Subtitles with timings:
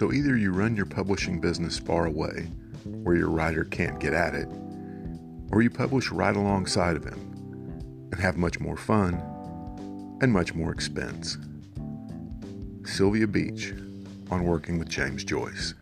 [0.00, 2.48] So either you run your publishing business far away,
[2.84, 4.48] where your writer can't get at it,
[5.52, 9.16] or you publish right alongside of him and have much more fun
[10.22, 11.36] and much more expense.
[12.86, 13.74] Sylvia Beach
[14.30, 15.74] on Working with James Joyce.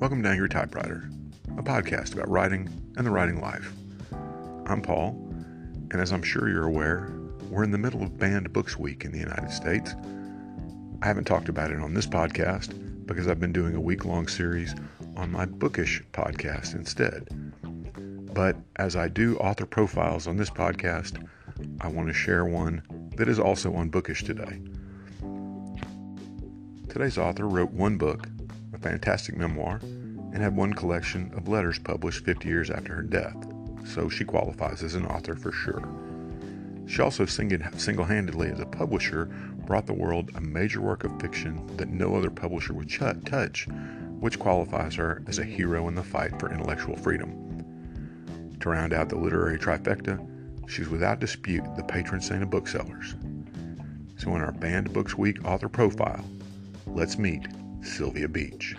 [0.00, 1.10] Welcome to Angry Typewriter,
[1.58, 3.70] a podcast about writing and the writing life.
[4.64, 5.10] I'm Paul,
[5.90, 7.12] and as I'm sure you're aware,
[7.50, 9.94] we're in the middle of Banned Books Week in the United States.
[11.02, 14.26] I haven't talked about it on this podcast because I've been doing a week long
[14.26, 14.74] series
[15.16, 17.28] on my Bookish podcast instead.
[18.32, 21.22] But as I do author profiles on this podcast,
[21.82, 22.82] I want to share one
[23.16, 24.62] that is also on Bookish today.
[26.88, 28.26] Today's author wrote one book
[28.80, 29.80] fantastic memoir
[30.32, 33.36] and had one collection of letters published 50 years after her death,
[33.84, 35.88] so she qualifies as an author for sure.
[36.86, 39.26] She also single handedly, as a publisher,
[39.66, 43.68] brought the world a major work of fiction that no other publisher would ch- touch,
[44.18, 48.56] which qualifies her as a hero in the fight for intellectual freedom.
[48.60, 50.18] To round out the literary trifecta,
[50.68, 53.14] she's without dispute the patron saint of booksellers.
[54.16, 56.24] So, in our Banned Books Week author profile,
[56.86, 57.46] let's meet
[57.82, 58.76] Sylvia Beach.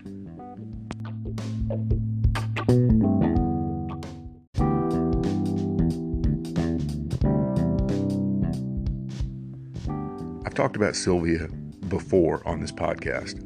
[10.46, 11.48] I've talked about Sylvia
[11.88, 13.42] before on this podcast.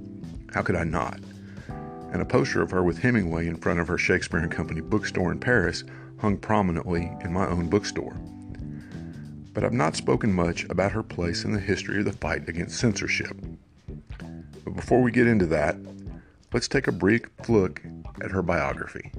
[0.53, 1.19] How could I not?
[2.11, 5.31] And a poster of her with Hemingway in front of her Shakespeare and Company bookstore
[5.31, 5.83] in Paris
[6.19, 8.17] hung prominently in my own bookstore.
[9.53, 12.79] But I've not spoken much about her place in the history of the fight against
[12.79, 13.37] censorship.
[14.75, 15.77] Before we get into that,
[16.51, 17.81] let's take a brief look
[18.21, 19.09] at her biography.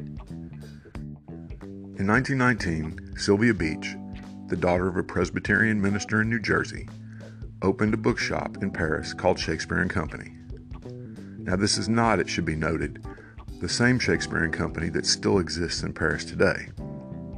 [1.98, 3.96] In 1919, Sylvia Beach,
[4.48, 6.86] the daughter of a Presbyterian minister in New Jersey,
[7.62, 10.34] opened a bookshop in Paris called Shakespeare and Company.
[11.38, 13.02] Now, this is not, it should be noted,
[13.62, 16.68] the same Shakespeare and Company that still exists in Paris today.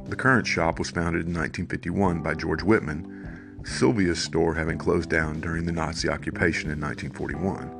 [0.07, 5.39] The current shop was founded in 1951 by George Whitman, Sylvia's store having closed down
[5.39, 7.78] during the Nazi occupation in 1941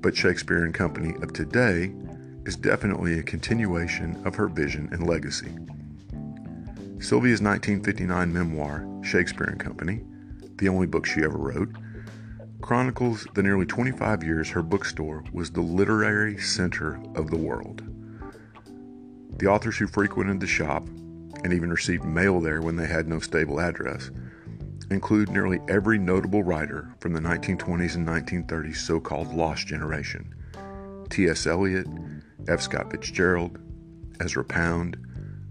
[0.00, 1.92] but Shakespeare and Company of today
[2.44, 5.50] is definitely a continuation of her vision and legacy.
[7.00, 10.00] Sylvia's 1959 memoir, Shakespeare and Company,
[10.56, 11.70] the only book she ever wrote,
[12.60, 17.82] chronicles the nearly 25 years her bookstore was the literary center of the world.
[19.38, 20.86] The authors who frequented the shop
[21.44, 24.10] and even received mail there when they had no stable address
[24.90, 30.34] include nearly every notable writer from the 1920s and 1930s so called Lost Generation
[31.10, 31.46] T.S.
[31.46, 31.86] Eliot,
[32.48, 32.60] F.
[32.60, 33.58] Scott Fitzgerald,
[34.20, 34.96] Ezra Pound,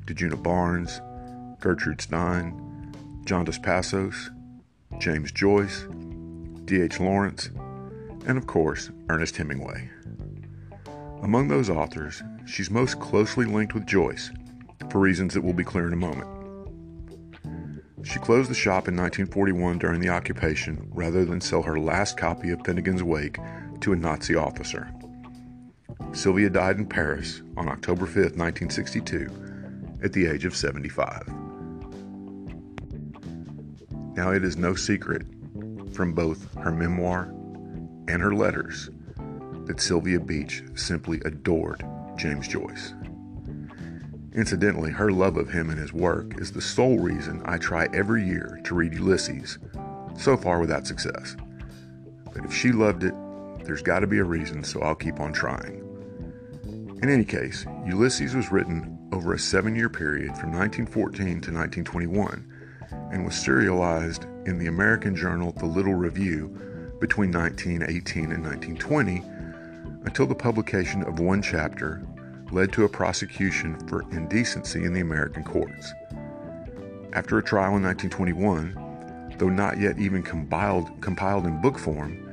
[0.06, 1.02] Djuna Barnes,
[1.60, 2.94] Gertrude Stein,
[3.26, 4.30] John Passos,
[5.00, 5.86] James Joyce,
[6.66, 7.00] D.H.
[7.00, 7.50] Lawrence,
[8.26, 9.90] and of course, Ernest Hemingway.
[11.24, 14.32] Among those authors, she's most closely linked with Joyce,
[14.90, 16.37] for reasons that will be clear in a moment.
[18.10, 22.52] She closed the shop in 1941 during the occupation rather than sell her last copy
[22.52, 23.38] of Finnegans Wake
[23.82, 24.90] to a Nazi officer.
[26.14, 31.28] Sylvia died in Paris on October 5, 1962, at the age of 75.
[34.16, 35.24] Now, it is no secret
[35.92, 37.24] from both her memoir
[38.08, 38.90] and her letters
[39.66, 41.86] that Sylvia Beach simply adored
[42.16, 42.94] James Joyce.
[44.38, 48.24] Incidentally, her love of him and his work is the sole reason I try every
[48.24, 49.58] year to read Ulysses,
[50.16, 51.36] so far without success.
[52.32, 53.16] But if she loved it,
[53.66, 55.84] there's got to be a reason, so I'll keep on trying.
[57.02, 62.54] In any case, Ulysses was written over a seven year period from 1914 to 1921
[63.12, 66.48] and was serialized in the American journal The Little Review
[67.00, 69.24] between 1918 and 1920
[70.06, 72.06] until the publication of one chapter
[72.52, 75.94] led to a prosecution for indecency in the American courts.
[77.14, 82.24] After a trial in 1921, though not yet even compiled, compiled in book form,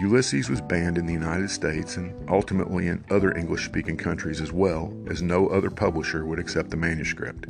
[0.00, 4.50] Ulysses was banned in the United States and ultimately in other English speaking countries as
[4.50, 7.46] well, as no other publisher would accept the manuscript.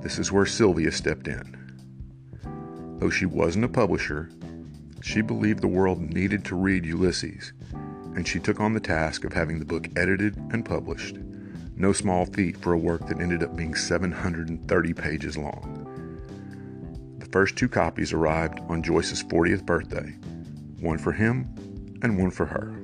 [0.00, 1.56] This is where Sylvia stepped in.
[3.00, 4.30] Though she wasn't a publisher,
[5.02, 7.52] she believed the world needed to read Ulysses
[8.16, 11.16] and she took on the task of having the book edited and published.
[11.76, 15.80] No small feat for a work that ended up being 730 pages long.
[17.18, 20.14] The first two copies arrived on Joyce's 40th birthday,
[20.80, 22.74] one for him and one for her.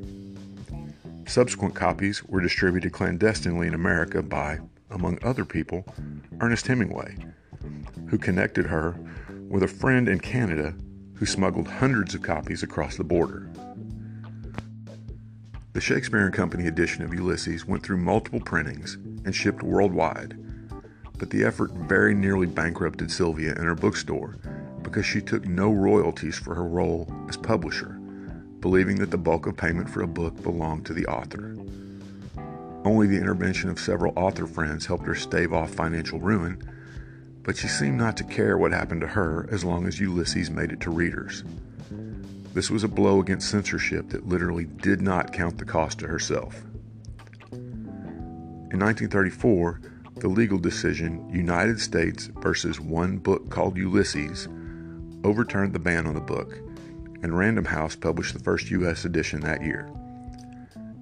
[1.26, 4.58] Subsequent copies were distributed clandestinely in America by,
[4.90, 5.84] among other people,
[6.40, 7.16] Ernest Hemingway,
[8.08, 8.96] who connected her
[9.48, 10.74] with a friend in Canada
[11.14, 13.48] who smuggled hundreds of copies across the border.
[15.72, 18.94] The Shakespeare and Company edition of Ulysses went through multiple printings
[19.24, 20.36] and shipped worldwide,
[21.18, 24.36] but the effort very nearly bankrupted Sylvia and her bookstore
[24.82, 28.00] because she took no royalties for her role as publisher
[28.60, 31.56] believing that the bulk of payment for a book belonged to the author.
[32.84, 36.62] Only the intervention of several author friends helped her stave off financial ruin,
[37.42, 40.72] but she seemed not to care what happened to her as long as Ulysses made
[40.72, 41.44] it to readers.
[42.52, 46.62] This was a blow against censorship that literally did not count the cost to herself.
[47.52, 49.80] In 1934,
[50.16, 54.48] the legal decision United States versus one book called Ulysses
[55.24, 56.58] overturned the ban on the book
[57.22, 59.04] and Random House published the first U.S.
[59.04, 59.90] edition that year.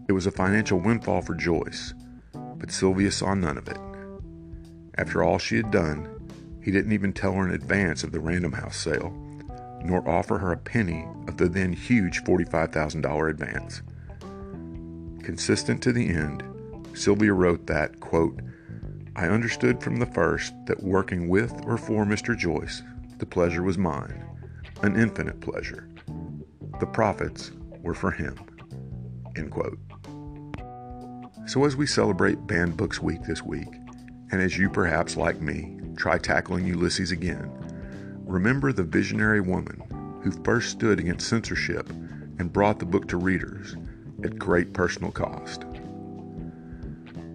[0.09, 1.95] It was a financial windfall for Joyce,
[2.57, 3.79] but Sylvia saw none of it.
[4.97, 6.09] After all she had done,
[6.63, 9.13] he didn't even tell her in advance of the Random House sale,
[9.85, 13.83] nor offer her a penny of the then huge $45,000 advance.
[15.23, 16.43] Consistent to the end,
[16.95, 18.41] Sylvia wrote that, quote,
[19.15, 22.37] I understood from the first that working with or for Mr.
[22.37, 22.83] Joyce,
[23.19, 24.25] the pleasure was mine,
[24.83, 25.89] an infinite pleasure,
[26.79, 27.51] the profits
[27.83, 28.37] were for him.
[29.37, 29.79] End quote.
[31.47, 33.69] So, as we celebrate Banned Books Week this week,
[34.31, 37.51] and as you perhaps, like me, try tackling Ulysses again,
[38.29, 39.83] remember the visionary woman
[40.23, 41.89] who first stood against censorship
[42.39, 43.75] and brought the book to readers
[44.23, 45.65] at great personal cost.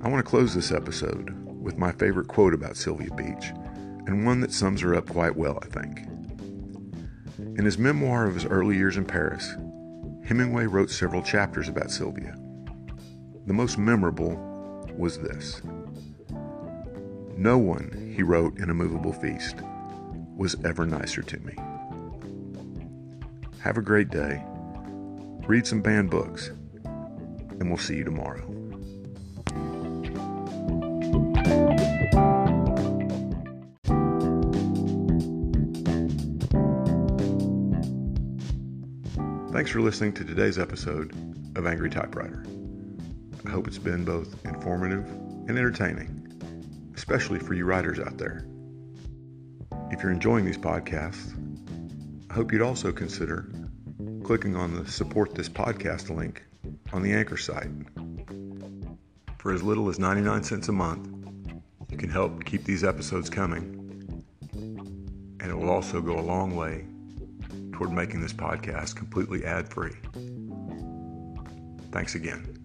[0.04, 3.52] I want to close this episode with my favorite quote about Sylvia Beach,
[4.06, 6.00] and one that sums her up quite well, I think.
[7.58, 9.56] In his memoir of his early years in Paris,
[10.26, 12.38] Hemingway wrote several chapters about Sylvia.
[13.48, 14.36] The most memorable
[14.96, 15.62] was this
[17.36, 19.56] No one, he wrote in A Movable Feast,
[20.36, 21.54] was ever nicer to me.
[23.60, 24.44] Have a great day,
[25.48, 26.52] read some banned books,
[26.84, 28.50] and we'll see you tomorrow.
[39.52, 41.14] Thanks for listening to today's episode
[41.56, 42.44] of Angry Typewriter.
[43.46, 45.06] I hope it's been both informative
[45.48, 48.48] and entertaining, especially for you writers out there.
[49.94, 51.36] If you're enjoying these podcasts,
[52.32, 53.48] I hope you'd also consider
[54.24, 56.44] clicking on the Support This Podcast link
[56.92, 57.70] on the Anchor site.
[59.38, 61.08] For as little as 99 cents a month,
[61.92, 64.24] you can help keep these episodes coming,
[65.40, 66.88] and it will also go a long way
[67.72, 69.94] toward making this podcast completely ad free.
[71.92, 72.63] Thanks again.